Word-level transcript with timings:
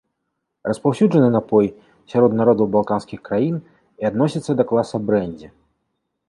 Распаўсюджаны 0.69 1.27
напой 1.35 1.67
сярод 2.13 2.31
народаў 2.39 2.71
балканскіх 2.77 3.19
краін 3.29 3.61
і 4.05 4.09
адносіцца 4.11 4.51
да 4.63 4.67
класа 4.73 4.97
брэндзі. 5.13 5.47